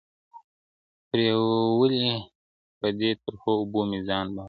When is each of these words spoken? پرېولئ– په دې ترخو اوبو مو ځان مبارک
پرېولئ– 1.09 2.01
په 2.79 2.87
دې 2.99 3.11
ترخو 3.23 3.51
اوبو 3.59 3.81
مو 3.89 3.99
ځان 4.07 4.25
مبارک 4.31 4.39